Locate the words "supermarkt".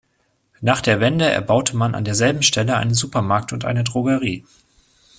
2.95-3.53